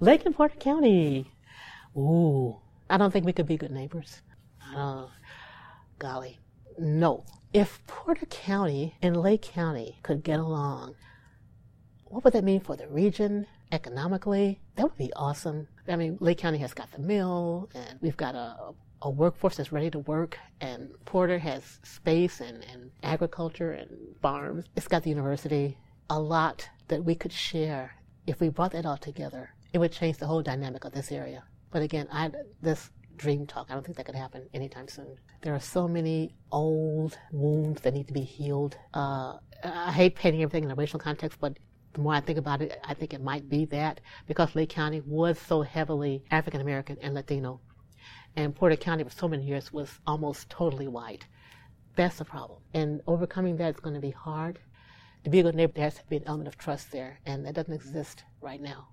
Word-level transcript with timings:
Lake 0.00 0.24
and 0.24 0.34
Porter 0.34 0.56
County. 0.56 1.28
Ooh, 1.96 2.56
I 2.88 2.96
don't 2.96 3.10
think 3.10 3.26
we 3.26 3.32
could 3.32 3.48
be 3.48 3.56
good 3.56 3.72
neighbors. 3.72 4.22
Uh, 4.74 5.06
golly, 5.98 6.38
no. 6.78 7.24
If 7.52 7.84
Porter 7.88 8.26
County 8.26 8.94
and 9.02 9.16
Lake 9.16 9.42
County 9.42 9.98
could 10.04 10.22
get 10.22 10.38
along, 10.38 10.94
what 12.04 12.22
would 12.22 12.32
that 12.34 12.44
mean 12.44 12.60
for 12.60 12.76
the 12.76 12.86
region 12.86 13.46
economically? 13.72 14.60
That 14.76 14.84
would 14.84 14.96
be 14.96 15.12
awesome. 15.16 15.66
I 15.88 15.96
mean, 15.96 16.16
Lake 16.20 16.38
County 16.38 16.58
has 16.58 16.74
got 16.74 16.92
the 16.92 17.00
mill, 17.00 17.68
and 17.74 17.98
we've 18.00 18.16
got 18.16 18.36
a, 18.36 18.56
a 19.02 19.10
workforce 19.10 19.56
that's 19.56 19.72
ready 19.72 19.90
to 19.90 19.98
work, 20.00 20.38
and 20.60 20.90
Porter 21.06 21.40
has 21.40 21.80
space 21.82 22.40
and, 22.40 22.64
and 22.72 22.92
agriculture 23.02 23.72
and 23.72 23.90
farms. 24.22 24.66
It's 24.76 24.86
got 24.86 25.02
the 25.02 25.10
university. 25.10 25.76
A 26.08 26.20
lot 26.20 26.68
that 26.86 27.04
we 27.04 27.16
could 27.16 27.32
share 27.32 27.96
if 28.28 28.40
we 28.40 28.50
brought 28.50 28.72
that 28.72 28.86
all 28.86 28.98
together. 28.98 29.54
It 29.72 29.78
would 29.78 29.92
change 29.92 30.18
the 30.18 30.26
whole 30.26 30.42
dynamic 30.42 30.84
of 30.84 30.92
this 30.92 31.10
area. 31.10 31.44
But 31.70 31.82
again, 31.82 32.08
I, 32.12 32.30
this 32.62 32.90
dream 33.16 33.46
talk, 33.46 33.66
I 33.70 33.74
don't 33.74 33.84
think 33.84 33.96
that 33.96 34.06
could 34.06 34.14
happen 34.14 34.48
anytime 34.54 34.88
soon. 34.88 35.16
There 35.42 35.54
are 35.54 35.60
so 35.60 35.88
many 35.88 36.34
old 36.52 37.18
wounds 37.32 37.80
that 37.82 37.94
need 37.94 38.06
to 38.08 38.12
be 38.12 38.22
healed. 38.22 38.76
Uh, 38.94 39.38
I 39.64 39.92
hate 39.92 40.14
painting 40.14 40.42
everything 40.42 40.64
in 40.64 40.70
a 40.70 40.74
racial 40.74 41.00
context, 41.00 41.38
but 41.40 41.58
the 41.94 42.00
more 42.00 42.14
I 42.14 42.20
think 42.20 42.38
about 42.38 42.62
it, 42.62 42.78
I 42.84 42.94
think 42.94 43.14
it 43.14 43.22
might 43.22 43.48
be 43.48 43.64
that 43.66 44.00
because 44.26 44.54
Lake 44.54 44.70
County 44.70 45.00
was 45.04 45.38
so 45.38 45.62
heavily 45.62 46.22
African 46.30 46.60
American 46.60 46.96
and 47.00 47.14
Latino, 47.14 47.60
and 48.36 48.54
Porter 48.54 48.76
County 48.76 49.04
for 49.04 49.10
so 49.10 49.26
many 49.26 49.44
years 49.44 49.72
was 49.72 49.90
almost 50.06 50.48
totally 50.50 50.86
white. 50.86 51.26
That's 51.96 52.18
the 52.18 52.24
problem. 52.24 52.60
And 52.74 53.00
overcoming 53.06 53.56
that 53.56 53.74
is 53.74 53.80
going 53.80 53.94
to 53.94 54.00
be 54.00 54.10
hard. 54.10 54.60
To 55.28 55.30
be 55.30 55.40
a 55.40 55.42
good 55.42 55.56
neighbor, 55.56 55.74
there 55.74 55.84
has 55.84 55.96
to 55.96 56.06
be 56.08 56.16
an 56.16 56.22
element 56.24 56.48
of 56.48 56.56
trust 56.56 56.90
there, 56.90 57.18
and 57.26 57.44
that 57.44 57.52
doesn't 57.52 57.74
exist 57.74 58.24
right 58.40 58.62
now. 58.62 58.88